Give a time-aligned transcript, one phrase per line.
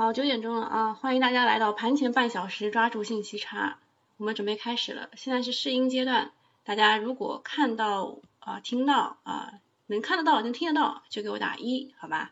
[0.00, 3.76] 好，九点钟了啊，欢迎大家来到盘前半小时，抓住信息差，
[4.16, 5.10] 我们准备开始了。
[5.14, 6.32] 现在是试音阶段，
[6.64, 9.52] 大家如果看到啊、听到啊、
[9.88, 12.30] 能看得到、能听得到，就给我打一，好吧？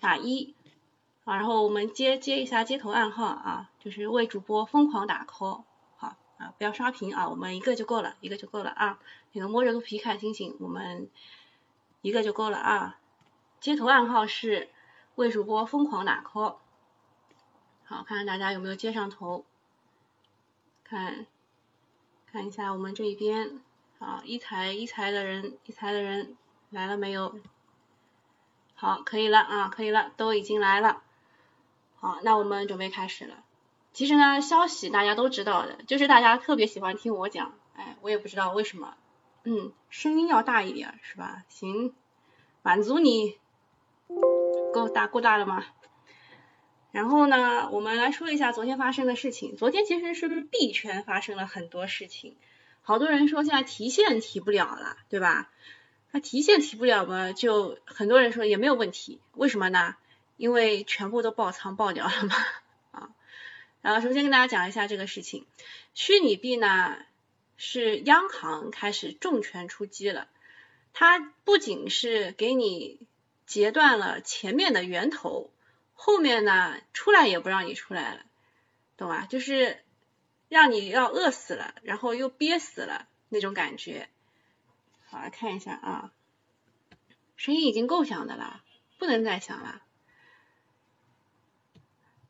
[0.00, 0.54] 打一
[1.24, 5.62] 啊，然后我们接接一下接头暗号啊，就是为主播疯狂打 call，
[5.96, 8.98] 好啊，不要刷屏啊，我们一个就够了，一个就够了啊。
[9.32, 11.08] 那个摸着肚皮看星星，我们
[12.02, 12.98] 一个就够了啊。
[13.60, 14.68] 接头暗号是
[15.14, 16.56] 为主播疯狂打 call。
[17.88, 19.46] 好，看看大家有没有接上头，
[20.84, 21.24] 看
[22.30, 23.62] 看一下我们这一边，
[23.98, 26.36] 好，一财一财的人，一财的人
[26.68, 27.40] 来了没有？
[28.74, 31.02] 好，可以了啊，可以了，都已经来了。
[31.96, 33.42] 好，那我们准备开始了。
[33.94, 38.98] 其实呢，消息大家都知道的，就是大家特别喜欢听我讲，哎，我也不知道为什么，
[39.44, 41.42] 嗯，声音要大一点，是吧？
[41.48, 41.94] 行，
[42.60, 43.38] 满足你，
[44.70, 45.64] 够大够大了吗？
[46.90, 49.56] 然后呢，我们来说一下昨天发生的事情。
[49.56, 52.34] 昨天其实是不是币圈发生了很多事情？
[52.82, 55.50] 好多人说现在提现提不了了，对吧？
[56.10, 59.96] 那提现提不了嘛，就很多人说也没有问题，为什么呢？
[60.38, 62.34] 因为全部都爆仓爆掉了嘛，
[62.92, 63.10] 啊。
[63.82, 65.44] 然后首先跟大家讲一下这个事情，
[65.92, 66.96] 虚拟币呢
[67.58, 70.26] 是央行开始重拳出击了，
[70.94, 72.98] 它不仅是给你
[73.44, 75.50] 截断了前面的源头。
[76.00, 78.20] 后面呢，出来也不让你出来了，
[78.96, 79.26] 懂吧？
[79.28, 79.82] 就是
[80.48, 84.08] 让你要饿死了，然后又憋死了那种感觉。
[85.08, 86.12] 好，来看一下啊，
[87.36, 88.62] 声音已经够响的了，
[88.96, 89.82] 不能再响了。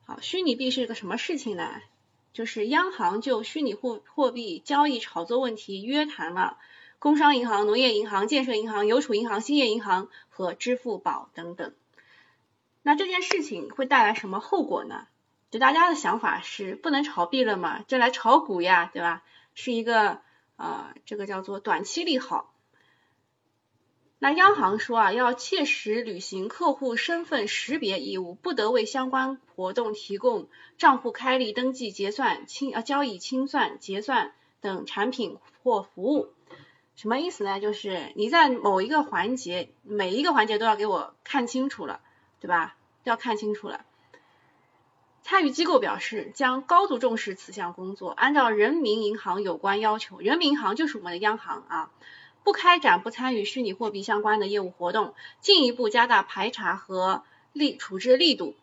[0.06, 1.82] 好，虚拟币是个什么事情呢？
[2.32, 6.56] 就是央行就虚拟货货币交易炒作问题约谈了
[6.98, 11.74] 工商银行、农业银行、建设银行、邮储银行、兴业银行和支付宝等等。
[12.82, 15.06] 那这件事情会带来什么后果呢？
[15.50, 19.22] 就大家的想法是不能炒币了嘛，就来炒股呀，对吧？
[19.54, 20.20] 是一个
[20.56, 22.52] 呃，这个叫做短期利好。
[24.18, 36.32] 那央行说啊，要切实履行客户身份识别义务，不得为相关活动提供账户开立、登记、结算、清呃交易清算、结算等产品或服务。
[36.96, 37.60] 什么意思呢？
[37.60, 42.00] 就是你在某一个环节，每一个环节都要给我看清楚了。
[42.40, 42.76] 对吧？
[43.04, 43.84] 要看清楚了。
[45.22, 51.90] 参与机构表示，将高度重视此项工作，按照人民银行有关要求，人民银行就是我们的央行啊，
[52.44, 58.54] 不开展不参与虚拟货币相关的业务活动，进一步加大排查和力处置力度，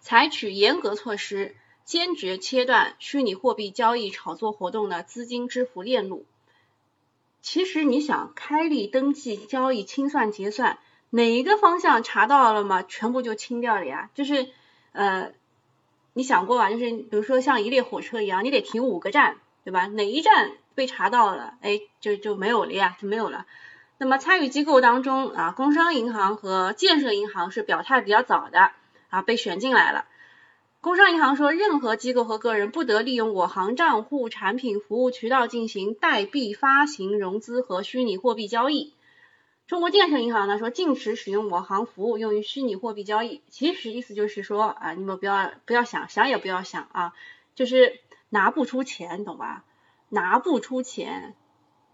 [0.00, 6.26] 采取严格措施，坚决切断虚拟货币交易炒作活动的资金支付链路。
[7.42, 10.78] 其实你想开立、登记、交易、清算、结算。
[11.14, 12.82] 哪一个方向查到了吗？
[12.82, 14.08] 全部就清掉了呀。
[14.14, 14.48] 就是
[14.92, 15.32] 呃，
[16.14, 16.70] 你想过吧？
[16.70, 19.86] 就是比如说像一列火车一样，你得停五个站，对吧？
[19.88, 23.44] 哪一站被查到了，哎，就就没有了呀，就没有了。
[23.98, 28.70] 那么参与机构当中啊，工商银行和建设银行是表态比较早的
[29.10, 30.06] 啊，被选进来了。
[30.80, 38.94] 工商银行说，任何机构和个人不得利用我行账户、产品、服务渠道进行代币发行、融资和虚拟货币交易。
[39.72, 47.14] 中国建设银行呢说禁止使用我行服务用于虚拟货币交易，其实意思就是说啊，你们不要不要想想也不要想啊，
[47.54, 49.64] 就是拿不出钱，懂吧？
[50.10, 51.34] 拿不出钱，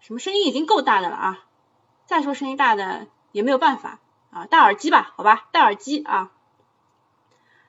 [0.00, 1.46] 什么声音已经够大的了啊，
[2.04, 4.00] 再说声音大的也没有办法
[4.32, 6.32] 啊，戴耳机吧，好吧，戴耳机啊。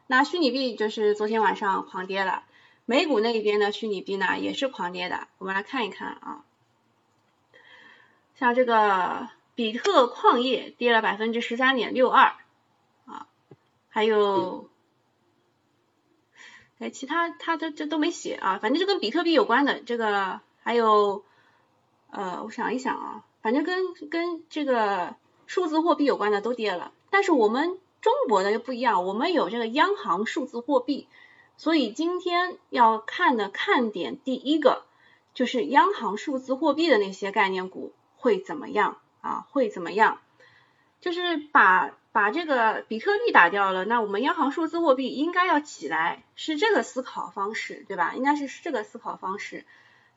[0.08, 2.46] 那虚拟币就是昨天晚上狂跌了，
[2.88, 6.44] 美股那边的虚拟币呢也是狂跌的，我们来看一看啊，
[8.34, 9.30] 像这个。
[9.60, 12.32] 比特矿业跌了百分之十三点六二
[13.06, 13.28] 啊，
[13.90, 14.70] 还有，
[16.78, 21.26] 哎，其他它这这都没写啊，反正就跟比特币有关的这个，还有
[22.10, 31.10] 呃，我想一想啊，反正跟跟这个数字货币有关的都跌了，但是我们中国的又不一样，我们有这个央行数字货币，
[31.58, 34.86] 所以今天要看的看点第一个
[35.34, 39.00] 就是央行数字货币的那些概念股会怎么样。
[39.22, 40.20] 啊，会怎么样？
[41.02, 48.16] 就是把把这个比特币打掉了，那我们央行数字货币应该要起来，是这个思考方式，对吧？
[48.16, 49.66] 应该是这个思考方式。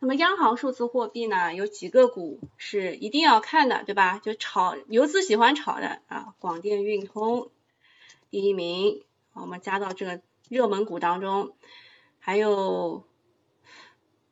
[0.01, 4.19] 那么央行数字货币呢，有几个股是一定要看的，对吧？
[4.19, 7.51] 就炒游资喜欢炒的啊，广电运通
[8.31, 9.05] 第一名，
[9.35, 11.55] 我们加到这个热门股当中。
[12.19, 13.05] 还有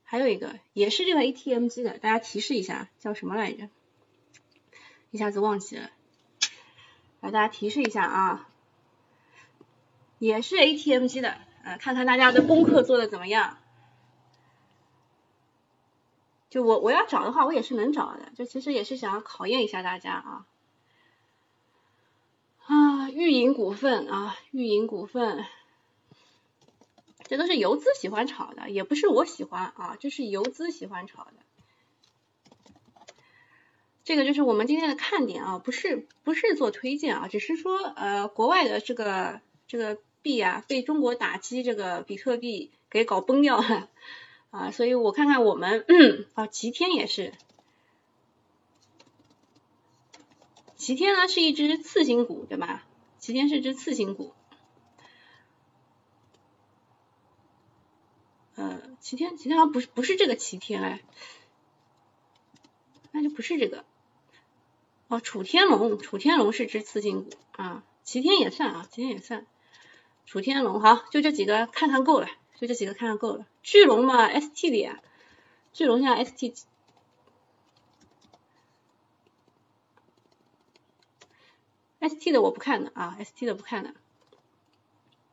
[0.05, 3.69] 还有一个也是这个 ATM 机的，大家提示一下，叫什么来着？
[5.11, 5.91] 一下子忘记了，
[7.21, 8.49] 来大家提示一下啊，
[10.19, 13.59] 也是 ATM 机的，呃，看看大家的功课做的怎么样。
[16.49, 20.47] 就我我要找的话，我也是能找的，就其实也是想要考验一下大家啊。
[22.67, 25.45] 啊，玉银股份啊，玉银股份，
[27.25, 31.33] 这都是游资喜欢炒的，也不是我喜欢啊，这是游资喜欢炒的。
[34.11, 43.89] 这个就是我们今天的看点啊，不是不是做推荐啊，只是说呃国外的这个这个币啊被中国打击，这个比特币给搞崩掉了
[44.51, 45.87] 啊，所以我看看我们
[46.35, 47.33] 啊齐天也是，
[50.77, 52.85] 齐天呢是一只次新股对吧？
[53.21, 54.35] 齐天是只次新股，
[58.57, 61.01] 呃齐天齐天好像不是不是这个齐天哎，
[63.13, 63.85] 那就不是这个。
[65.11, 69.45] 哦，楚天龙，楚天龙是只次新股啊，齐天也算啊，齐天也算。
[70.25, 72.29] 楚天龙好，就这几个看看够了，
[72.61, 73.45] 就这几个看看够了。
[73.65, 75.01] 巨龙嘛，ST 的呀，
[75.73, 76.67] 巨龙现在 ST，ST
[82.31, 83.95] 的我不看的啊，ST 的不看的。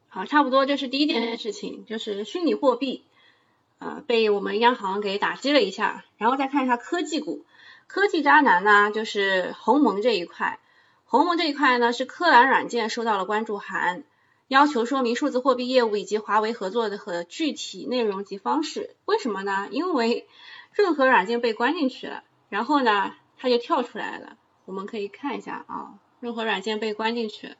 [0.08, 3.04] 好，差不多这是第一件事情，就是虚拟货币
[3.78, 7.46] 啊被我们央行给打击了一下，然后再看一下科技股。
[7.88, 10.60] 科技渣男呢，就是鸿蒙这一块。
[11.06, 14.04] 鸿蒙这一块呢，是科蓝软件收到了关注函，
[14.50, 18.96] 要求说明数字货币业务以及华为合作的和具体内容及方式。
[19.06, 19.70] 为什么呢？
[19.72, 20.28] 因为
[20.74, 24.38] 任何软件被关进去了，然后呢，它就跳出来了。
[24.66, 27.56] 我们可以看一下啊，任何软件被关进去，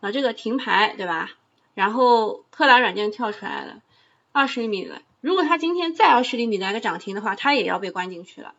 [0.00, 1.30] 啊，这个停牌对吧？
[1.74, 3.82] 然后科蓝软件跳出来了，
[4.30, 5.02] 二十厘米了。
[5.20, 8.54] 如果它今天再二十厘米来个涨停的话，它也要被关进去了。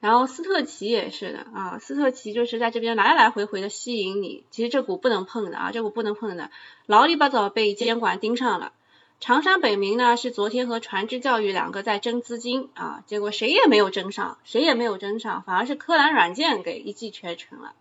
[0.00, 6.50] 然后斯特奇也是的啊，斯特奇就是在这边来来回回的吸引你，其实这股不能碰的啊，这股不能碰的，
[6.86, 8.72] 老里八早被监管盯上了。
[9.20, 17.74] 长山北明呢是昨天和传智教育两个在争资金啊，结果谁也没有争上，谁也没有争上，反而是科蓝软件给一骑绝尘了。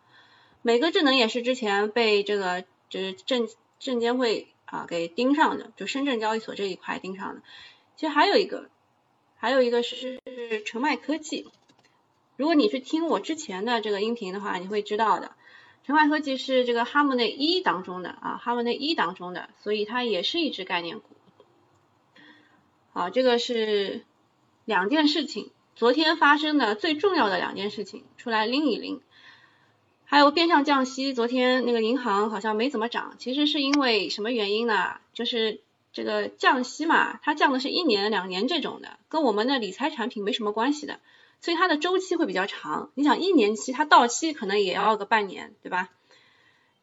[0.61, 3.47] 美格智能也是之前被这个就是证
[3.79, 7.41] 证监会啊给盯上的，就深圳交易所这一块盯上的。
[7.95, 8.67] 其实还有一个，
[9.37, 10.19] 还有一个是
[10.65, 11.47] 澄迈科技。
[12.39, 15.33] 如果你去听我之前的这个音频的话，你会知道的，
[15.85, 21.09] 澄迈科技是这个哈姆内一当中的啊，哈姆内一当中的，所以它也是一只概念股。
[22.93, 24.05] 好，这个是
[24.63, 29.01] 两件事情，昨天发生的最重要的两件事情，出来拎一拎。
[30.05, 35.01] 还有变相降息，昨天那个银行好像没怎么涨，其实是因为什么原因呢？
[35.11, 35.59] 就是
[35.91, 41.01] 这个降息嘛，它降的是一年、两年这种的，跟我们的理财产品没什么关系的。
[41.41, 45.89] 所以它的周期会比较长，你想一年期它到期可能也要个半年，对吧？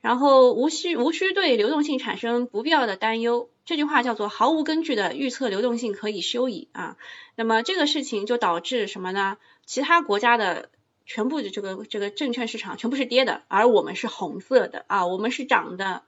[0.01, 6.97] 然后无需无需对流动性产生不必要的担忧，这句话叫做毫无根据的预测流动性可以休矣啊。
[7.35, 9.37] 那么这个事情就导致什么呢？
[9.65, 10.71] 其他国家的
[11.05, 16.03] 全部的这个这个证券市场全部是跌的，而我们是红色的啊，我们是涨的。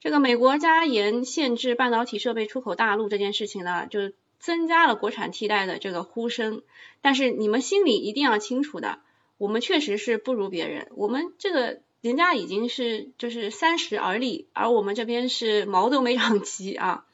[0.00, 4.12] 这个美国加严限制半导体设备出口大陆这件事情呢，就。
[4.44, 6.60] 增加了国产替代的这个呼声，
[7.00, 8.98] 但是你们心里一定要清楚的，
[9.38, 17.06] 我们确实是不如别人，我们这个人家已经是就是三十而立，而我们这边是毛都没长齐啊。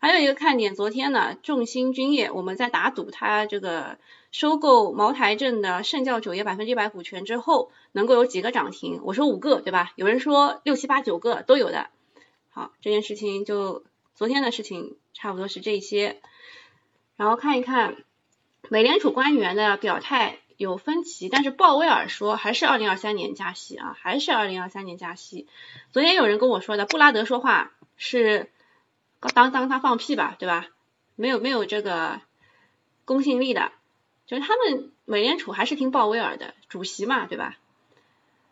[0.00, 3.96] 还有一个看点，昨天呢，众星君业我们在打赌，它这个
[4.32, 9.00] 收购茅台镇的圣教酒业百分之一百股权之后，能够有几个涨停？
[9.04, 9.92] 我说五个，对吧？
[9.94, 11.86] 有人说六七八九个都有的。
[12.50, 13.84] 好，这件事情就
[14.16, 16.20] 昨天的事情差不多是这些。
[17.16, 17.96] 然后看一看
[18.68, 25.46] 美联储官员的表态有分歧，但是鲍威尔说还是二零二三年加息啊，还是二零二三年加息。
[25.92, 28.50] 昨天有人跟我说的，布拉德说话是
[29.32, 30.66] 当当他放屁吧，对吧？
[31.16, 32.20] 没有没有这个
[33.04, 33.70] 公信力的，
[34.26, 37.56] 就是他们美联储还是听鲍威尔的，主席嘛，对吧？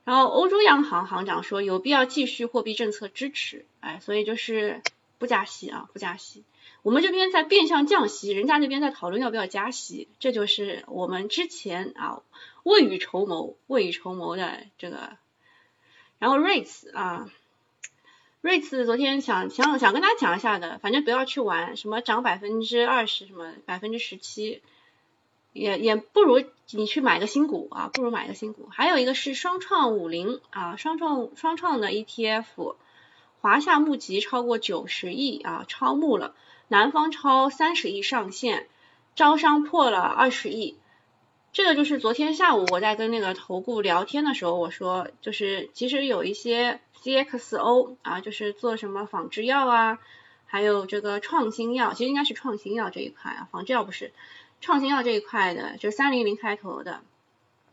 [0.04, 4.82] 然后欧洲央行行长说有必要继续货币政策支持，哎，所以就是
[5.18, 6.44] 不加息啊，不加息。
[6.82, 12.22] 我们这边在变相降息，人家那边在讨论要不要加息，这就是我们之前啊
[12.64, 15.16] 未雨绸缪、未雨绸缪的这个。
[16.18, 17.30] 然后瑞慈啊，
[18.40, 24.62] 瑞慈昨天想想想跟大家讲一下的，反正不要去玩什么涨百分之二十、什么百分之十七，
[25.52, 28.68] 也也不如你去买个新股啊，不如买个新股。
[28.70, 32.76] 还有一个是双创五零啊，双创双创的 ETF，
[33.40, 36.34] 华夏募集超过九十亿啊，超募了。
[36.72, 38.66] 南方超三十亿上线，
[39.14, 40.78] 招商破了二十亿，
[41.52, 49.98] 这个就是昨天下午我在跟那个投顾聊天的时候，我说就是其实有一些 CXO 啊，就是做什么仿制药啊，
[50.46, 54.14] 还有这个创新药，其实应该是创新药这一块啊，仿制药不是
[54.62, 57.02] 创新药这一块的，就三零零开头的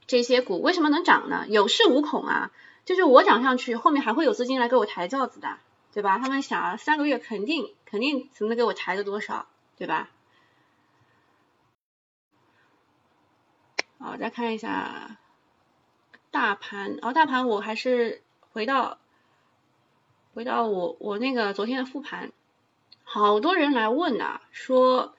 [0.08, 1.46] 这些股为什么能涨呢？
[1.48, 2.52] 有恃无恐啊，
[2.84, 5.56] 就是我涨上去，后面还会有资金来给我抬轿子的，
[5.94, 6.20] 对吧？
[6.20, 10.10] 他们想三个月肯定肯定只能给我抬个多少，对吧？
[13.98, 15.18] 好，再看一下
[16.32, 18.98] 大盘，哦，大盘我还是回到
[20.34, 22.32] 回到我我那个昨天的复盘，
[23.04, 25.16] 好多人来问呐，说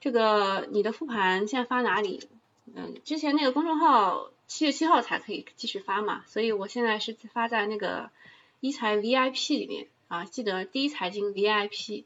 [0.00, 2.28] 这个你的复盘现在发哪里？
[2.74, 8.10] 嗯，之前那个公众号七月七号才可以继续发嘛，所以我现在是发在那个
[8.60, 12.02] 一财 VIP 里面啊，记得第一财经 VIP，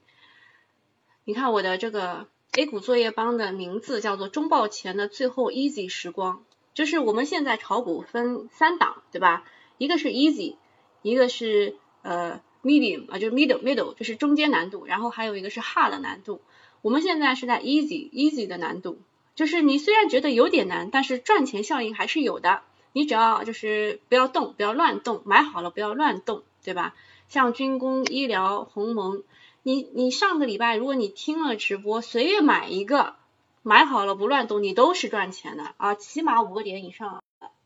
[1.25, 2.29] 你看我的这个。
[2.57, 9.43] A 股作业帮的名字叫做中报前的最后 easy 时光，就是我们现在炒股分三档，对吧？
[9.77, 10.55] 一个是 easy，
[11.03, 16.43] 一个是呃 medium 啊，就是 middle middle，就是中间难度，然后还有一个是 hard 难度。
[16.81, 19.01] 我们现在是在 easy easy 的难度，
[19.35, 22.63] 就是你虽然觉得有点难，但是赚钱效应还是有的。
[22.93, 26.95] 你只要就是不要动，不要乱动，买好了不要乱动，对吧？
[27.29, 29.23] 像军工、医疗、鸿蒙。
[29.63, 33.15] 你你上个礼拜，如果你听了直播，随便买一个，
[33.63, 37.23] 买好了不乱动，你都是赚钱的啊，起码五个点以上，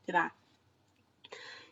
[0.06, 0.32] 对吧？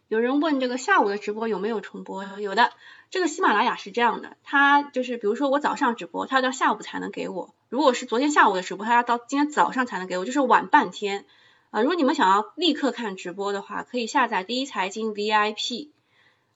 [0.09, 2.25] 有人问这个下午的直播有没有重播？
[2.39, 2.73] 有的，
[3.11, 11.25] 这个喜马拉雅是这样的，它就是比如说我早上直播，它要到下午才能给我；如果是昨天下午的直播，它要到今天早上才能给我，就是晚半天
[11.71, 11.83] 啊。
[11.83, 15.89] 如果你们想要立刻看直播的话，可以下载第一财经 VIP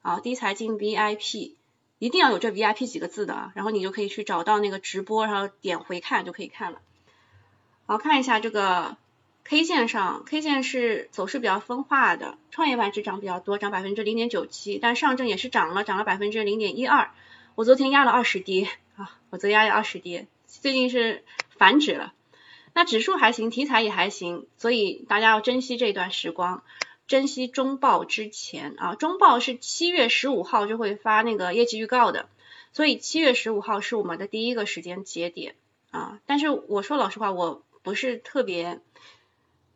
[0.02, 1.54] 啊，第一财经 VIP。
[1.98, 6.80] 一定要有这 VIP 几个字的啊，然后你就可以去找到那个直播，然后点回看就可以看了。
[7.84, 8.96] 好，看一下这个
[9.44, 17.10] K 线上，K 线是走势比较分化的，创业板指涨比较多，涨百分之零点九七，但上证也是涨了，涨了百分之零点一二。
[17.54, 18.66] 我昨天压了二十跌
[18.96, 22.14] 啊，我昨天压了二十跌，最近是反指了。
[22.72, 26.62] 那指数还行，题材也还行，所以大家要珍惜这段时光。
[27.10, 32.28] 珍惜中报之前啊，中报是七月十五号就会发那个业绩预告的，
[32.72, 35.56] 所以七月十五号是我们的第一个时间节点
[35.90, 36.20] 啊。
[36.26, 38.78] 但是我说老实话，我不是特别，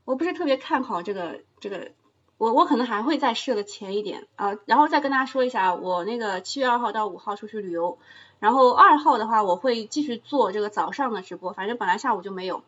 [0.05, 1.91] 我不是特别看好这个这个，
[2.39, 4.57] 我我可能还会再设的前一点啊。
[4.67, 7.99] 然后再跟大家说一下，我那个七月二号到五号出去旅游，
[8.39, 12.63] 然后二号的话我会继续做这个早上的直播，反正本来下午就没有，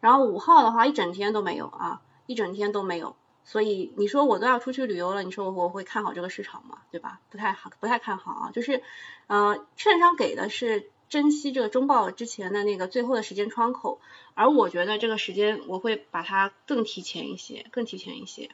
[0.00, 3.16] 然后五号的话一整天都没有啊，一整天都没有。
[3.44, 6.78] 所以你说我都要出去旅游了，你说我我会看好这个市场吗？
[6.90, 7.20] 对吧？
[7.30, 8.50] 不太好，不太看好啊。
[8.52, 8.82] 就是，
[9.26, 14.00] 呃，券商给的是珍惜这个中报之前的那个最后的时间窗口，
[14.34, 18.50] 而我觉得这个时间我会把它更提前一些，更提前一些。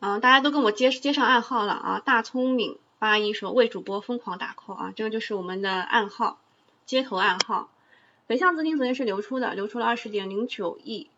[0.00, 2.02] 嗯，大家都跟我接接上暗号了啊！
[2.04, 6.38] 大聪明八一说为主播疯狂打 call 啊，这个就是我们的暗号，
[6.84, 7.70] 接头暗号。
[8.26, 11.08] 北向资金昨天是流出的，流出了二十点零九亿。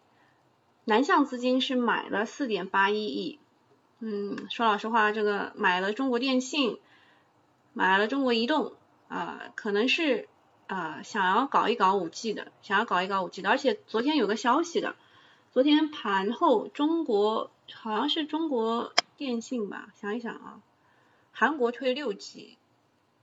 [0.89, 3.39] 南向资金是买了四点八一亿，
[3.99, 6.79] 嗯，说老实话，这个买了中国电信，
[7.75, 8.73] 买了中国移动，
[9.09, 10.31] 啊，可能是
[10.67, 14.97] 啊想要搞一搞五 G 的，想要搞一搞五 G 的，而且昨天有个消息的，
[15.53, 20.63] 昨天盘后中国好像是中国电信吧，想一想啊，
[21.33, 22.58] 韩国推六 G。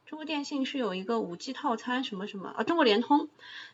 [0.05, 2.63] 中国电信是有一个五 G 套餐什么什么啊？
[2.63, 3.27] 中国联通，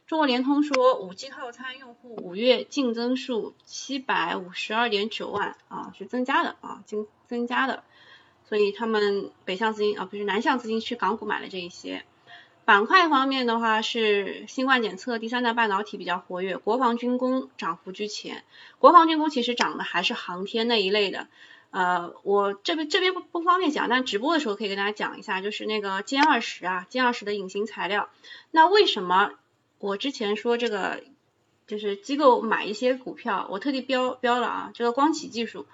[0.08, 7.84] 中国联通说五 G 套餐用户五月净增数七百五十二点九万啊，是增加的啊，增增加的，
[8.48, 12.06] 所以他们北向资金啊不是南向资金去港股买了这一些。
[12.64, 18.46] 板块方面的话是新冠检测、第三代半导体比较活跃，国防军工涨幅居前。
[18.80, 21.28] 国防军工其实涨的还是航天那一类的。
[21.72, 28.10] 呃，我这边这边不不方便讲，但直播的时候可以跟大家讲一下，就是那个歼二十啊，歼二十的隐形材料。
[28.52, 29.32] 那为什么
[29.80, 31.02] 我之前说这个
[31.68, 35.66] 就是机构买一些股票，我特地标标了啊，这个光启技术，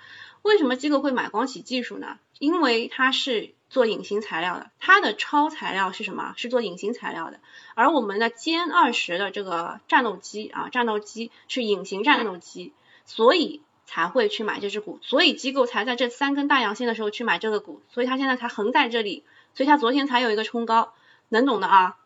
[0.43, 2.19] 为什么机构会买光启技术呢？
[2.37, 6.35] 因为它是做隐形材料的，它的超材料是什么？
[6.37, 7.39] 是做隐形材料的。
[7.73, 12.71] 而我们的歼二十的这个战斗机啊，战斗机是隐形战斗机，
[13.07, 13.63] 所以。
[13.87, 19.23] 才会去买这只股，所以机构才在这三根大阳线的时候去买这个股，所以它现在才横在这里，
[19.55, 20.93] 所以它昨天才有一个冲高，
[21.29, 21.97] 能懂的啊？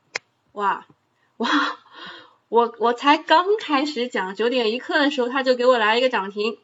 [0.54, 0.86] 哇
[1.38, 1.50] 哇，
[2.50, 6.60] 我我才刚开始讲九点一刻的时候，他就给我来一个涨停，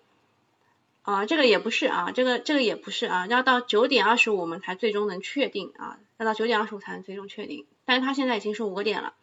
[1.02, 9.14] 啊，这个也不是啊，这个这个也不是啊，要到九点二十五我们才最终能确定啊，要到九点二十五才能最终确定，但是它现在已经是五个点了，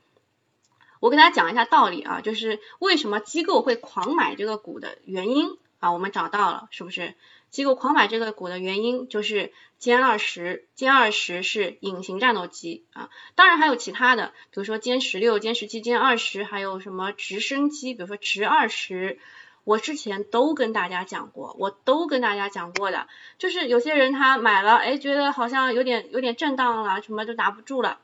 [0.98, 7.14] 我给大家讲一下道理啊，就是为什么机构会狂买这个股的原因啊，我们找到了，是不是？
[7.50, 19.18] 机构狂买这个股的原因就是歼二十，歼二十是隐形战斗机啊，当然还有其他的，比如说歼十六、歼十七、歼二十，还有什么直升机，比如说直二十，
[19.64, 28.00] 我之前都跟大家讲过，我都跟大家讲过的，就是有些人他买了，哎，觉得好像有点有点震荡了，什么都拿不住了。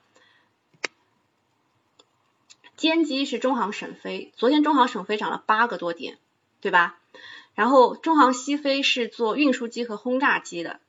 [2.77, 6.19] 歼机是中航沈飞，昨天中航沈飞涨了八个多点，
[6.61, 7.00] 对吧？
[7.55, 10.81] 然后中航西飞是做运输机和轰炸机的，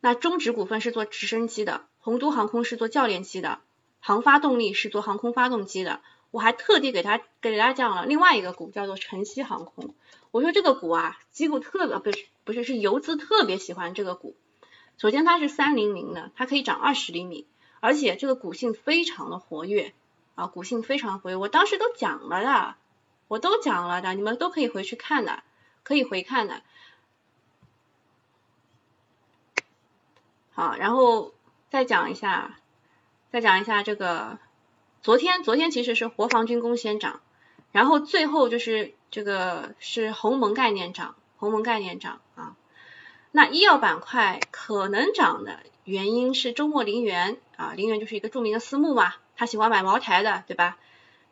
[0.00, 3.60] 那中植股份是做直升机的，洪都航空是做教练机的，
[4.00, 6.00] 航发动力是做航空发动机的。
[6.32, 9.94] 我还特地给他给大家讲了另外一个股，叫做晨曦航空。
[10.32, 14.36] 我说这个股啊，机构特别不是不是是游资特别喜欢这个股。
[14.98, 17.46] 首先它是三零零的，它可以涨二十厘米，
[17.80, 19.94] 而且这个股性非常的活跃
[20.34, 21.36] 啊，股性非常活跃。
[21.36, 22.74] 我当时都讲了的。
[23.28, 25.42] 我都讲了的，你们都可以回去看的，
[25.82, 26.62] 可以回看的。
[30.52, 31.34] 好，然后
[31.68, 32.58] 再讲一下，
[33.30, 34.38] 再讲一下这个，
[35.02, 37.20] 昨天昨天其实是国防军工先涨，
[37.72, 42.56] 然后最后就是这个是鸿蒙概念涨，鸿蒙概念涨啊。
[43.32, 50.78] 那医药板块可能涨的原因是周末林园啊，林园就是一个著名的私募嘛，他喜欢买茅台的，对吧？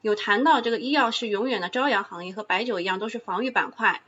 [0.05, 4.03] 有谈到这个医药是永远的朝阳行业，和白酒一样都是防御板块，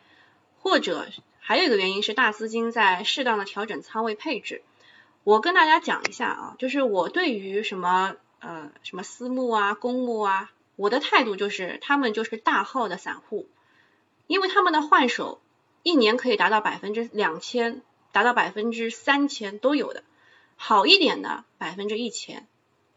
[0.58, 1.06] 或者
[1.38, 4.62] 还有一个原因是大资金在适当的调整仓位配置。
[5.24, 13.48] 我跟大家讲一下啊，就是我对于什么呃什么私募啊、公募啊，我的态度就是他们就是大号的散户，
[14.26, 15.40] 因为他们的换手
[15.82, 17.80] 一年可以达到百分之两千，
[18.12, 20.04] 达到百分之三千都有的，
[20.56, 22.46] 好一点的百分之一千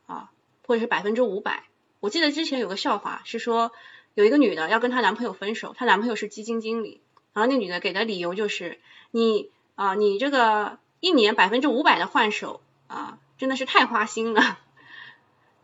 [0.06, 0.32] 啊，
[0.68, 1.64] 或者是百分之五百。
[2.00, 3.72] 我记得之前有个笑话，是说
[4.14, 7.02] 有一个女的要跟她男朋友分手，她男朋友是基金经理，
[7.34, 8.80] 然后那女的给的理由就是
[9.12, 14.60] 你啊，你这个一年百分之五百的换手啊，真的是太花心了。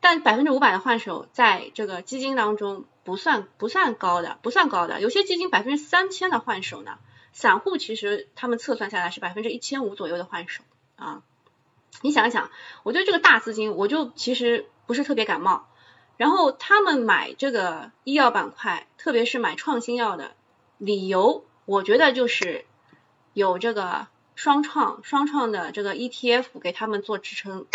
[0.02, 7.00] 但百分之五百的换手在这个基金当中不算不算高的，不算高的，有些基金百分之三千的换手呢，
[7.34, 10.64] 散户其实他们测算下来是百分之一千五左右的换手
[10.96, 11.24] 啊。
[12.02, 12.52] 你想一想，
[12.84, 15.68] 我对这个大资金，我就其实不是特别感冒。
[16.18, 20.36] 然后他们买这个医药板块，特别是买创新药的
[20.78, 22.66] 理由，我觉得就是
[23.34, 27.68] 有这个双创双创的这个 ETF 给他们做支撑。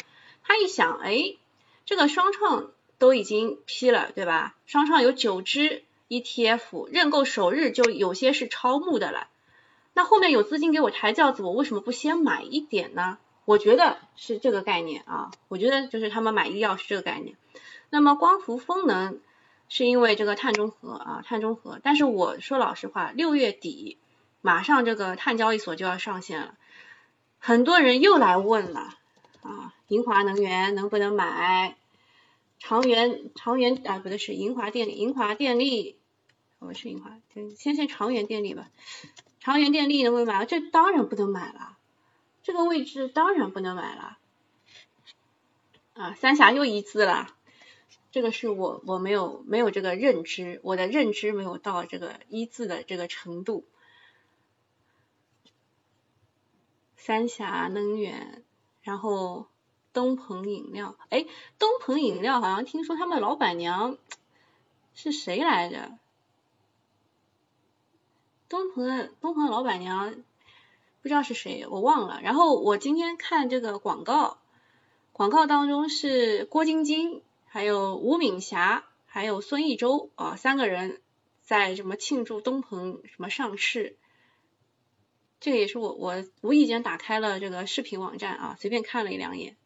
[0.43, 1.37] 他一想，哎，
[1.85, 4.57] 这个双创都已经批了，对吧？
[4.67, 9.29] 双创有九只 ETF，认购首日就有些是超募的了。
[9.93, 13.19] 那后面有资金给我抬轿子，我为什么不先买一点呢？
[13.45, 17.37] 我觉得是这个概念啊，我觉得就是他们买医药是这个概念。
[17.91, 19.21] 那么光伏风能
[19.69, 21.81] 是因为这个碳中和啊，碳中和。
[21.83, 23.99] 但是我说老实话，六月底
[24.41, 26.55] 马上这个碳交易所就要上线了，
[27.39, 28.95] 很多人又来问了
[29.43, 31.77] 啊，银华能源能不能买？
[32.59, 35.99] 长源长源啊，不对，是银华电力，银华电力，
[36.59, 37.19] 我是银华，
[37.57, 38.69] 先先长源电力吧，
[39.41, 40.45] 长源电力能不能买？
[40.45, 41.79] 这当然不能买了，
[42.43, 44.19] 这个位置当然不能买了。
[45.95, 47.35] 啊，三峡又一字了。
[48.13, 53.65] 这个是我我没有没有这个认知，我的认知没有到这个一字的这个程度。
[56.97, 58.43] 三峡能源，
[58.83, 59.47] 然后
[59.93, 61.25] 东鹏饮料，哎，
[61.59, 63.97] 东鹏饮料好像听说他们老板娘
[64.93, 65.97] 是谁来着？
[68.49, 70.17] 东鹏东鹏老板娘
[71.01, 72.21] 不知道是谁，我忘了。
[72.23, 74.39] 然后我今天看这个广告，
[75.13, 77.23] 广告当中是郭晶晶。
[77.53, 81.03] 还有吴敏霞，还有孙艺洲啊，三个人
[81.43, 83.97] 在什么庆祝东鹏什么上市？
[85.41, 89.57] 这个也是我我无意间打开了这个视频网站啊，随便看了一两眼。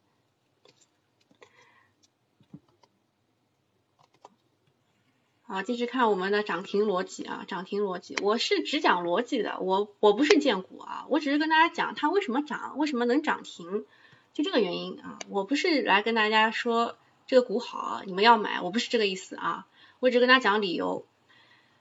[5.43, 13.85] 好，继续看我们的涨停逻辑啊，涨停逻辑，我是只讲逻辑的，我我不是荐股啊，我只是跟大家讲它为什么涨，为什么能涨停，
[14.33, 16.97] 就这个原因啊，我不是来跟大家说。
[17.27, 19.67] 这个股好，你们要买，我不是这个意思啊，
[20.01, 21.07] 我只跟大家讲理由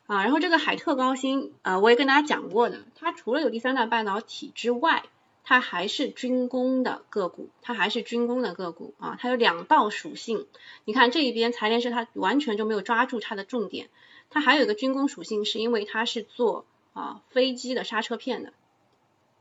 [0.07, 0.23] 啊。
[0.23, 5.03] 然后这个海特高新，呃，我也跟大家讲过的，它除了有第三代半导体之外，
[5.43, 9.17] 它还是军工的个股，它还是军工的个股啊。
[9.19, 10.47] 它有两道属性，
[10.85, 13.89] 你看这一边财联社它完全就没有抓住它的重点，
[14.29, 18.53] 它还有一个军工属性，是因为它是做啊飞机的刹车片的，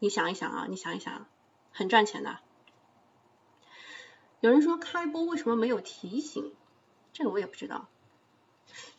[0.01, 1.27] 你想一想啊，你想一想，
[1.71, 2.41] 很赚钱的。
[4.43, 6.53] 有人说开播为什么没有提醒？
[7.13, 7.87] 这个我也不知道，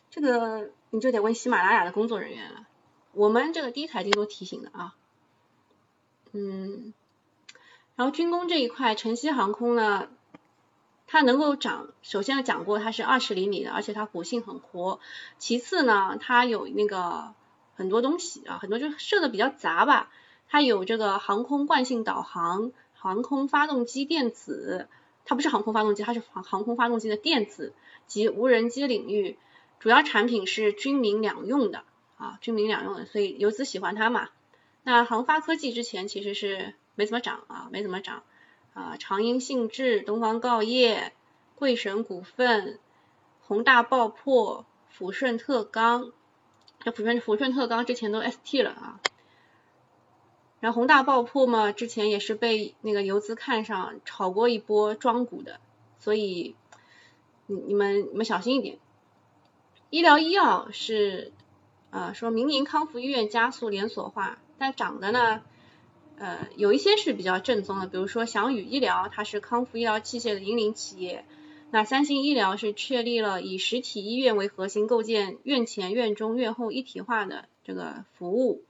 [0.08, 2.66] 这个你就得问喜马拉雅的工作人员了。
[3.12, 4.94] 我们这个第一财经都提醒的啊，
[6.32, 6.94] 嗯，
[7.94, 10.08] 然后军工这一块，晨曦航空呢，
[11.06, 14.98] 它能够涨，首先讲过它是二十厘米的，而且它活性很活。
[15.36, 17.34] 其次呢，它有那个
[17.74, 20.10] 很多东西啊，很多就设的比较杂吧。
[20.48, 24.88] 它有这个航空惯性导航、航空发动机电子，
[25.24, 27.72] 它不是航空发动机，它是航航空发动机的电子
[28.06, 29.38] 及无人机领域，
[29.80, 31.84] 主要产品是军民两用的。
[32.16, 34.28] 啊，军民两用的，所以游资喜欢它嘛。
[34.84, 38.22] 那航发科技之前其实是没怎么涨啊，没怎么涨
[38.72, 38.96] 啊。
[38.98, 41.12] 长英信智、东方锆业、
[41.56, 42.78] 贵神股份、
[43.40, 44.64] 宏大爆破、
[44.96, 46.12] 抚顺特钢，
[46.78, 49.00] 这抚顺抚顺特钢之前都 ST 了啊。
[50.64, 55.60] 然后宏大爆破嘛，之前也是被那个游资看上，炒过一波庄股的，
[55.98, 56.54] 所以
[57.46, 58.78] 你你们你们小心一点。
[59.90, 61.32] 医疗医药是。
[61.90, 65.42] 呃，说民营康复医院加速连锁化，但涨的呢，
[66.18, 71.24] 呃，有一些是比较正宗的，比如说祥宇医疗，它是康复医疗器械的引领企业。
[71.70, 78.64] 那三星医疗是确立了以实体医院为核心，构建院前、院中、院后一体化的这个服务。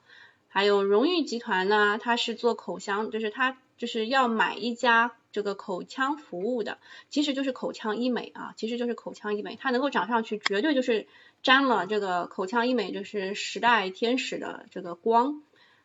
[0.54, 6.78] 还有荣誉集团呢，它是做口腔，就是它就是要买一家这个口腔服务的，
[7.10, 11.06] 其实就是口腔医美啊，其实就是口腔医美，它能够涨上去，绝对就是。
[11.44, 15.42] 沾了这个口腔医美，就是时代天使的这个光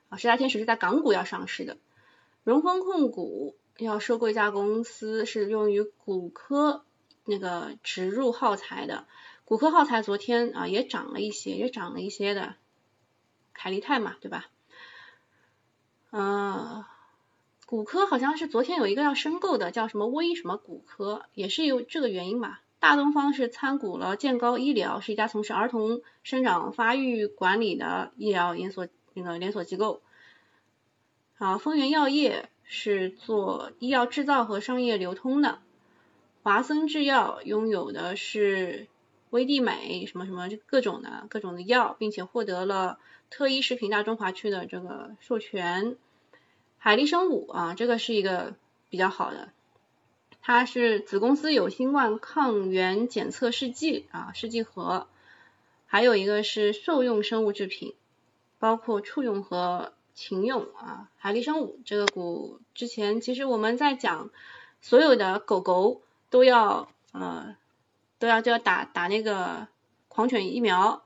[0.08, 0.18] 啊！
[0.18, 1.76] 时代天使是在港股要上市的，
[2.46, 6.86] 荣丰控股要收购一家公司，是用于骨科
[7.26, 9.06] 那个植入耗材的。
[9.44, 12.56] 骨科耗材昨天啊也涨了一些，也涨了一些的，
[13.52, 14.46] 凯利泰嘛，对吧？
[16.12, 16.84] 嗯，
[17.66, 22.62] 骨科好像是昨天有一个要申购的，叫什么微什么骨科，也是有这个原因吧。
[22.80, 30.02] 大东方是参股了健高医疗，是一家从事儿童生长发育管理的医疗连锁那个连锁机构。
[31.38, 35.60] 好，丰源药业是做医药制造和商业流通的。
[36.42, 38.88] 华森制药拥有的是
[39.30, 45.98] 威地美什么什么各种的各种的药，并且获得了特一食品大中华区的这个授权。
[46.78, 48.56] 海力生物啊，这个是一个
[48.90, 49.50] 比较好的。
[50.42, 55.08] 它是子公司有新冠抗原检测试剂啊，试剂盒，
[55.86, 57.94] 还有一个是兽用生物制品，
[58.58, 61.10] 包括畜用和禽用啊。
[61.18, 64.32] 海力生物这个股之前其实我们在讲，
[64.82, 67.58] 所有的狗狗都要呃
[68.20, 69.68] 都要都要打打那个
[70.08, 71.02] 狂犬疫苗，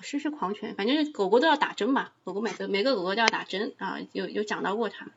[0.00, 5.08] 是是狂犬，反正是狗狗都要打针吧，狗狗每个每个狗狗都要打针啊，有有讲到过它。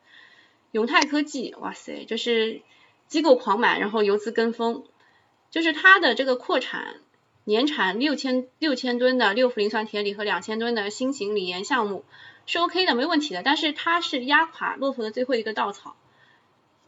[0.71, 2.61] 永泰科技，哇塞，就是。
[3.07, 4.83] 机构狂买，然后游资跟风，
[5.49, 6.95] 就是它的这个扩产，
[7.45, 12.03] 年产六千六千吨的六氟磷酸铁锂和两千吨的新型锂盐项目
[12.45, 13.43] 是 OK 的，没问题的。
[13.43, 15.95] 但是它是压垮骆驼的最后一个稻草，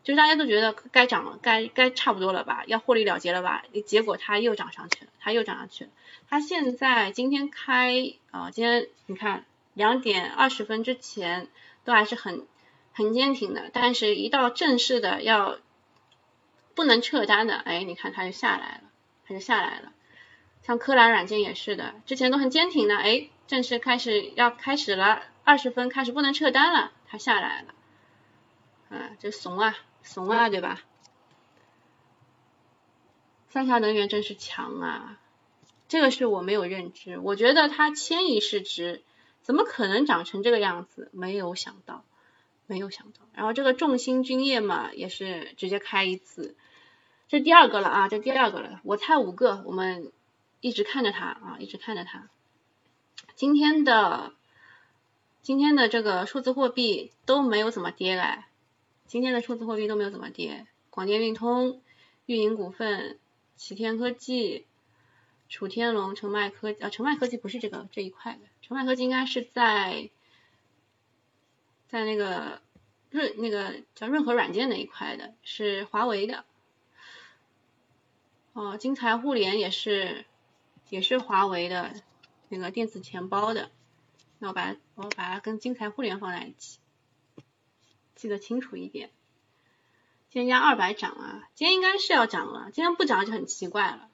[0.09, 5.91] 就是大家都觉得该涨了，该该差不多了吧，要获利了结了吧，结果它又涨上去了，它又涨上去了。
[6.27, 7.93] 它现在今天开
[8.31, 9.45] 啊，今天你看
[9.75, 11.47] 两点二十分之前
[11.83, 12.47] 都还是很
[12.91, 15.59] 很坚挺的，但是一到正式的要。
[16.75, 18.81] 不能撤单的，哎，你看它就下来了，
[19.27, 19.91] 它就下来了。
[20.63, 27.73] 像科蓝软件也是的，之前都很坚挺的，哎，正式开始要开始了，二十分开始不能撤单了，它下来了。
[28.91, 30.81] 啊，这怂啊，怂啊，对吧？
[33.49, 35.19] 三峡能源真是强啊，
[35.87, 39.03] 这个是我没有认知，我觉得它千亿市值，
[39.41, 41.09] 怎么可能长成这个样子？
[41.13, 42.03] 没有想到，
[42.67, 43.27] 没有想到。
[43.33, 46.55] 然后这个众星君业嘛，也是直接开一次。
[47.27, 50.11] 这第二个了啊，这第二个了，我猜五个，我们
[50.61, 52.29] 一直看着它啊，一直看着它。
[53.35, 54.33] 今天的
[55.41, 58.48] 今天的这个数字货币都没有怎么跌哎，
[59.09, 61.81] 今天的数字货币都没有怎么跌，广电运通、
[62.27, 63.17] 运营股份、
[63.55, 64.67] 启天科技、
[65.49, 70.11] 楚天龙、澄迈科啊，澄迈科技不是这个这一块的，澄迈科技应该是在
[71.87, 72.61] 在那个
[73.09, 76.45] 润那个叫润和软件那一块的，是华为的。
[78.53, 80.23] 哦，金财互联也是，
[80.89, 81.95] 也是华为的
[82.47, 83.71] 那个电子钱包的。
[84.37, 86.77] 那我把我把它跟金财互联放在一起，
[88.19, 89.11] 记得清楚一点。
[90.29, 94.09] 今天压二百涨啊，今天应该是要涨了，今天不涨就很奇怪了。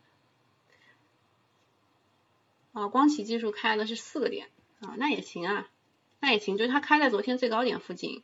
[2.74, 4.48] 啊，光启技术开的是四个点
[4.80, 5.68] 啊，那也行啊，
[6.20, 8.22] 那也行，就是它开在昨天最高点附近。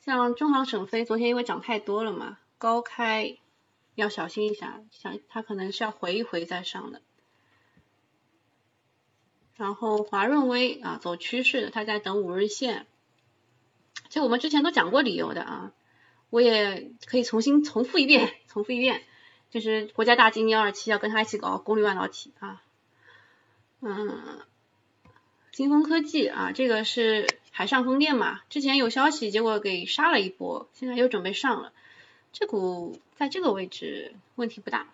[0.00, 3.36] 像中航沈飞昨天因为涨太多了嘛，高开。
[3.94, 7.02] 要小心一下，想它可能是要回一回再上的。
[9.56, 12.86] 然后华润微啊走趋势的，它在等五日线。
[14.08, 15.72] 其实我们之前都讲过理由的啊，
[16.30, 19.02] 我也可以重新重复一遍， 重复一遍，
[19.50, 22.62] 就是国家大金幺二七要跟他一起搞功率半导体啊。
[23.80, 24.40] 嗯，
[25.52, 31.72] 金风科技啊，这个是海上风电嘛，之前有消息，结果给杀了一波，现在又准备上了。
[32.32, 34.88] 这股在这个位置问题不大。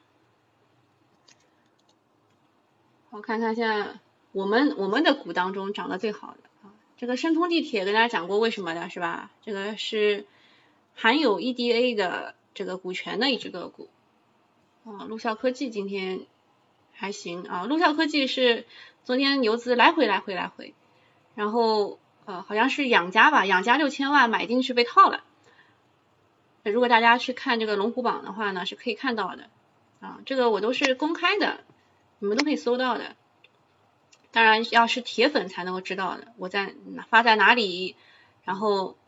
[3.11, 4.01] 我看看现在。
[4.33, 6.51] 我们我们的股当中涨得最好的，
[6.97, 9.31] 这个申通地铁跟大家讲过为什么的是吧？
[9.43, 10.27] 这个是
[10.95, 13.89] 含有 EDA 的这个股权的一只个股
[14.85, 15.05] 啊。
[15.09, 16.21] 陆校科技今天
[16.93, 18.65] 还行啊，陆校科技是
[19.03, 20.73] 昨天游资来回来回来回，
[21.35, 25.25] 然后呃好像是养家吧，养家六千万买进去被套了。
[26.63, 29.51] 如果大家去看这个龙虎榜的话呢，是可以看到的
[30.01, 31.65] 啊，这个我都是公开的，
[32.21, 33.17] 你们都可以搜到的。
[34.35, 36.75] 当然要是铁粉才能够知道的，我在
[37.09, 37.95] 发在哪里，
[38.43, 38.99] 然后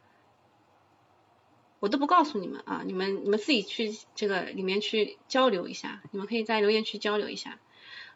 [1.81, 7.59] 我都不告诉你们啊，你们你们自己去这个里面去交流一下，你们可以在留言区交流一下。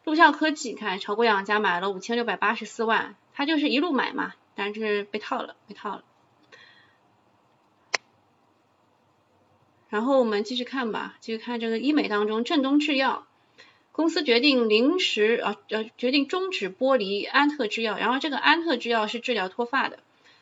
[0.05, 6.05] 陆校科技看炒股养家买了五千六百八十四万，他就是一路买嘛，但是被套了，被套了。
[9.89, 13.27] 然后我们继续看吧，继续看这个医美当中正东制药。
[13.91, 19.99] 公司决定临时啊呃决定终止剥离安特制药，然后这个安特制药是治疗脱发的。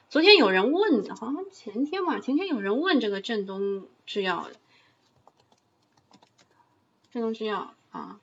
[0.10, 4.56] 昨天有人问，好像前天吧，前天有人问这个正东制药的，
[7.12, 8.20] 正东制药啊，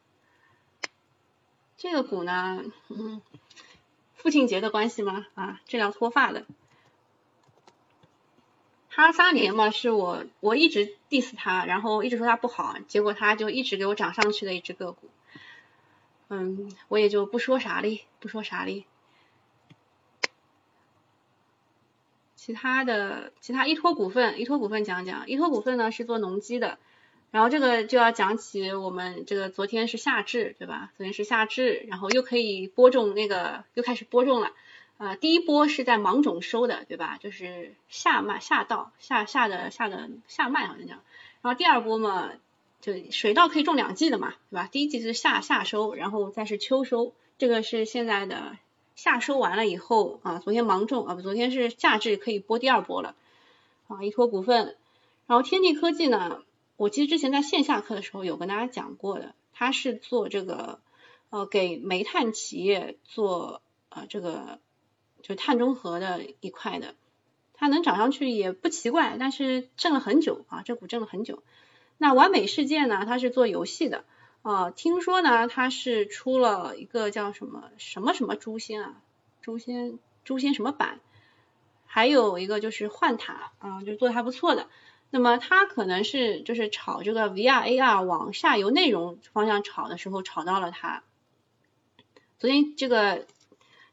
[1.77, 3.21] 这个股呢，嗯，
[4.15, 5.27] 父亲节的关系吗？
[5.35, 6.45] 啊，治疗脱发的。
[8.89, 15.09] 哈萨年嘛，是我我一直 diss 他，然后一直说他不好，结果他就一直给我涨上去的一只个股，
[16.29, 18.85] 嗯，我也就不说啥哩，不说啥哩。
[22.35, 26.79] 其他的，其他依托股份，依托股份讲讲，依托股份呢是做农机的，
[27.33, 30.93] 然后这个就要讲起我们这个昨天是夏至，对吧？
[30.97, 34.53] 昨天是夏至，然后又可以播种那个，又开始播种了。
[34.99, 37.19] 呃，第一波是在芒种收的，对吧？
[37.21, 40.95] 就是夏麦、夏稻、夏夏的夏的夏麦好像叫。
[41.43, 42.31] 然后第二波嘛，
[42.87, 44.69] 就水稻可以种两季的嘛，对吧？
[44.71, 47.15] 第一季是夏夏收，然后再是秋收。
[47.37, 48.57] 这个是现在的
[48.95, 53.17] 夏收完了以后啊，昨天芒种啊，不，昨天是夏至可以播第二波了。
[53.89, 54.77] 啊，依托股份，
[55.27, 56.43] 然后天地科技呢，
[56.77, 60.79] 我其实之前在线下课的时候有跟大家讲过的，它是做这个
[61.31, 64.61] 呃给煤炭企业做呃这个。
[65.23, 66.95] 就碳中和的一块的，
[67.53, 71.43] 它能涨上去也不奇怪，但是挣了很久啊，这股挣了很久。
[71.99, 74.05] 那完美世界呢，它是做游戏的
[74.43, 79.03] 啊，听说呢它是出了一个叫什么什么什么诛仙啊，
[79.43, 81.01] 诛仙诛仙什么版，
[81.87, 84.69] 还有一个就是幻塔啊，就做的还不错的。
[85.11, 91.03] 那么它可能是就是炒这个 VR AR 往下游内容方向炒的时候炒到了它。
[92.39, 93.27] 昨天这个。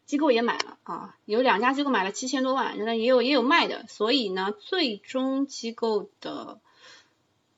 [0.06, 6.60] 机构也买了啊，有两家机构买了七千多万，那也有也有卖的，所以呢，最终机构的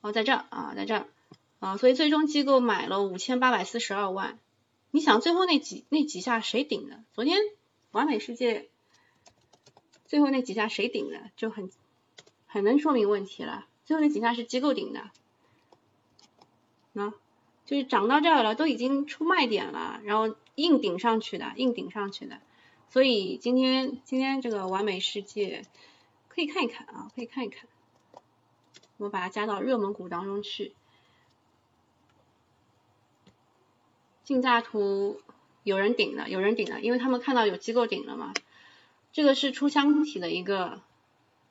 [0.06, 1.06] 哦在这儿啊，在这儿
[1.58, 4.38] 啊，所以最终机构买了五千八百四十二万。
[4.90, 7.02] 你想最后那几那几下谁顶的？
[7.12, 7.38] 昨天
[7.90, 8.68] 完美世界
[10.06, 11.30] 最后那几下谁顶的？
[11.36, 11.70] 就很
[12.46, 13.66] 很能说明问题了。
[13.84, 15.10] 最后那几下是机构顶的，
[16.92, 17.12] 那
[17.64, 20.34] 就是涨到这儿了，都已经出卖点了，然后。
[20.56, 22.40] 硬顶上去的，硬顶上去的，
[22.88, 25.66] 所以今天今天这个完美世界
[26.28, 27.68] 可以看一看啊，可以看一看，
[28.96, 30.74] 我把它加到热门股当中去。
[34.24, 35.20] 竞价图
[35.62, 38.34] 有人顶了，有人顶了，因为他们看到有机构顶了嘛。
[39.12, 40.80] 这个是出箱体的一个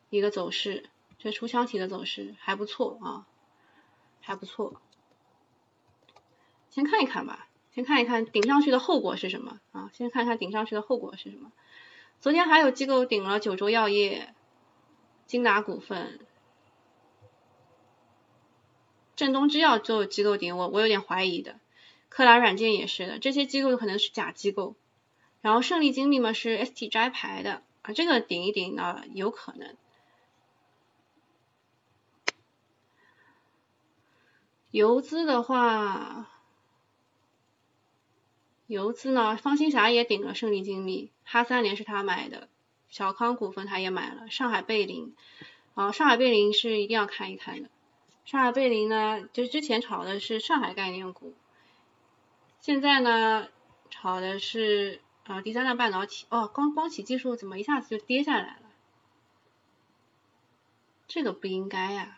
[0.10, 3.26] 一个走势，这出箱体的走势还不错啊，
[4.22, 4.82] 还不错，
[6.70, 7.48] 先看一看吧。
[7.74, 9.90] 先看一看顶上去的后果是什么啊？
[9.92, 11.52] 先看看顶上去的后果是什么。
[12.22, 14.34] 昨天还有机构顶了九州药业、
[15.26, 16.20] 金达股份、
[19.16, 21.60] 正东制药就机构顶，我我有点怀疑的。
[22.10, 24.76] 克莱软件也是的，这些机构有可能是假机构。
[25.42, 29.76] 然后胜利精密嘛是 ST 摘牌的啊，这个顶一顶呢有可能。
[34.72, 36.30] 游资的话。
[38.68, 42.50] 游资呢，方兴霞也顶了胜利精密，哈三联是他买的，
[42.90, 45.16] 小康股份他也买了，上海贝林，
[45.76, 47.70] 啊，上海贝林是一定要看一看的，
[48.26, 51.36] 上海贝林呢，就之前炒的是上海概念股，
[52.60, 53.48] 现在呢
[53.92, 56.26] 炒的是呃第三代半导体。
[56.30, 58.72] 哦，光光启技术怎么一下子就跌下来了？
[61.08, 62.18] 这个不应该呀，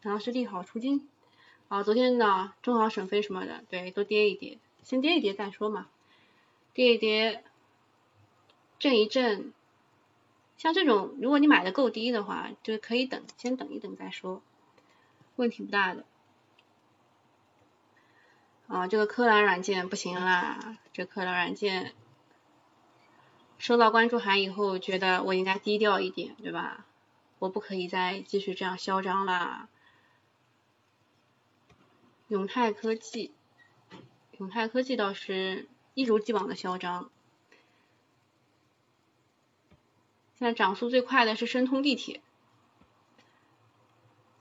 [0.00, 1.06] 难道是利好出金？
[1.68, 5.88] 啊，昨天呢中航沈飞什么的，对，都跌一跌，先跌一跌再说嘛，
[6.72, 7.44] 跌一跌，
[8.78, 9.52] 震一震。
[10.56, 14.40] 像这种，如果你买的够低的话，就可以等，先等一等再说，
[15.36, 16.04] 问题不大的。
[18.68, 21.94] 啊，这个科蓝软件不行啦，这科蓝软件
[23.58, 26.86] 收到关注函以后，觉得我应该低调一点，对吧？
[27.38, 29.68] 我不可以再继续这样嚣张啦。
[32.28, 33.32] 永泰科技，
[34.38, 37.10] 永泰科技倒是一如既往的嚣张。
[40.38, 42.22] 现在涨速最快的是申通地铁、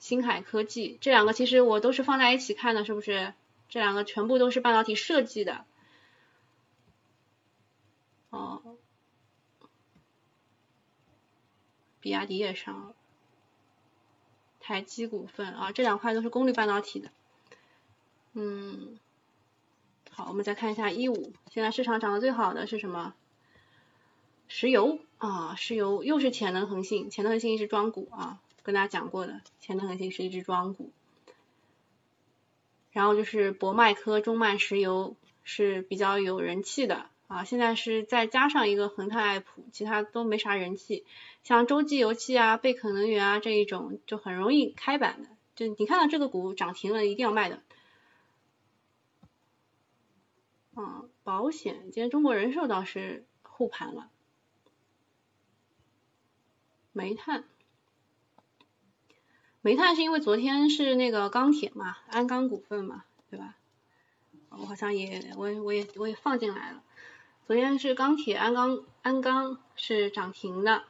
[0.01, 3.35] 星海科技这两个，其实我都是放在一起看的，是不是？
[3.69, 5.63] 这两个全部都是半导体设计的。
[8.31, 8.63] 哦，
[11.99, 12.95] 比亚迪也上了，
[14.59, 17.11] 台积股份啊，这两块都是功率半导体的。
[18.33, 18.97] 嗯，
[20.09, 23.13] 好，我们再看一下一五，现在市场涨得最好的是什么？
[24.47, 30.91] 石油啊，石油又是潜能恒信，潜能恒信是庄股啊，跟大家讲过的，潜能恒信是一只庄股。
[32.91, 41.05] 然后就是博迈科、中曼石油是比较有人气的啊，现在是再加上一个恒泰爱普，其他都没啥人气。
[41.43, 47.61] 像洲际油气啊、贝肯能源啊这一种就很容易开板的，就你看到这个股涨停了，一定要卖的。
[50.75, 54.09] 嗯，保险，今天中国人寿倒是护盘了。
[56.91, 57.45] 煤炭，
[59.63, 63.55] 煤炭是因为昨天是那个钢铁嘛，鞍钢股份嘛，对吧？
[64.49, 66.81] 我好像也我我也我也放进来了。
[67.45, 70.83] 昨天是钢铁鞍钢鞍钢是涨停的，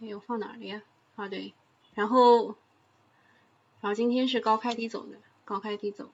[0.00, 0.82] 哎，我放哪了呀？
[1.14, 1.54] 啊对，
[1.94, 2.56] 然后
[3.80, 6.10] 然后今天是高开低走的，高开低走。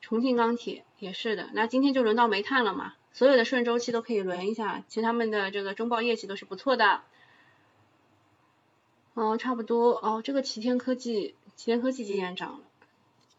[0.00, 7.02] 重庆钢铁也是的，那今天就轮到煤炭了嘛，所有的顺周期都可以轮一下，其实他们的这个中报业绩都是不错的。
[9.14, 10.22] 哦，差不多哦。
[10.22, 12.60] 这个齐天科技，齐天科技今天涨了，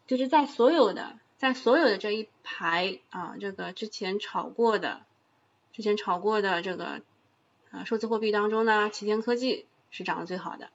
[0.06, 5.02] 就是在所有的，在所有的这一排啊，这个之前炒过的，
[5.74, 7.02] 之前炒过的这个
[7.70, 10.70] 啊数字货币当中呢，齐天科技是涨得最好的。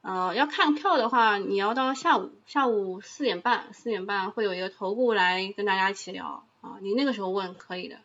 [0.00, 8.00] 呃，要看票的话，你要到下午，下午四点半，四点半会有一个头部来跟大家一起聊啊，你那个时候问可以的。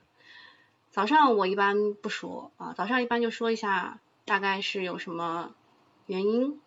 [0.93, 5.55] 早上我一般不说啊，早上一般就说一下大概是有什么
[6.05, 6.61] 原因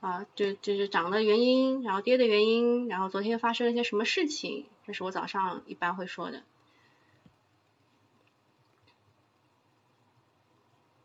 [0.00, 6.42] 啊，就就是涨的原因，然后跌的原因，然后昨天发生了一些什么事情，这是我早上一般会说的。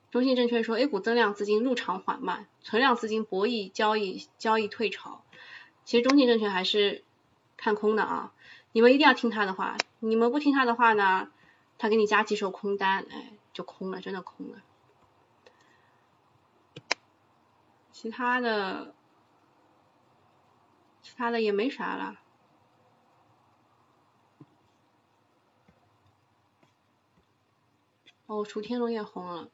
[0.10, 5.24] 中信证券说 A 股增量资金入场缓慢，存量资金博弈交易交易退潮。
[5.86, 7.04] 其实中信证券还是
[7.58, 8.34] 看空的啊，
[8.72, 11.30] 你们一定要听他的话，你们不听他的话呢？
[11.78, 14.62] 他给你加几手空单，哎，就空了，真的空了。
[17.92, 18.96] 其他的，
[21.02, 22.20] 其他的也没啥了。
[28.26, 29.50] 哦，楚天龙也红了，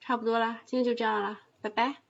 [0.00, 2.05] 差不多啦，今天就这样了，拜拜。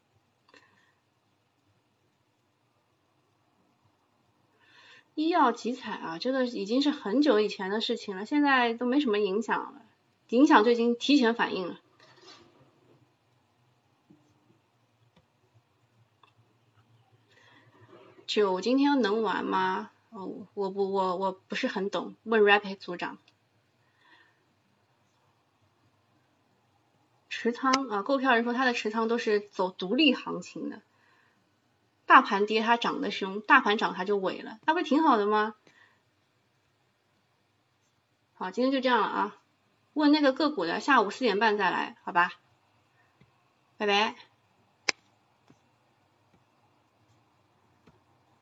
[5.16, 9.81] 医药集采啊，这个已经是很久以前的事情了，现在都没什么影响了，
[10.29, 11.81] 影响就已经提前反应了。
[18.26, 19.90] 酒今天能玩吗？
[20.11, 23.16] 哦，我不，我我不是很懂，问 Rapid 组长。
[27.31, 30.82] 持仓啊，购票人说他的持仓都是走独立行情的。
[32.07, 35.54] 大盘跌，它涨得凶；大盘涨，它就萎了，那不是挺好的吗？
[38.34, 39.36] 好，今天就这样了啊。
[39.92, 42.32] 问那个个股的，下午四点半再来，好吧？
[43.76, 44.14] 拜拜。